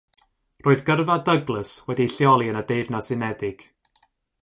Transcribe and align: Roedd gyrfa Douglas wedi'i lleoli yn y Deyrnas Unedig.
Roedd 0.67 0.81
gyrfa 0.87 1.17
Douglas 1.27 1.75
wedi'i 1.91 2.13
lleoli 2.17 2.51
yn 2.55 2.61
y 2.65 2.67
Deyrnas 2.73 3.15
Unedig. 3.19 3.69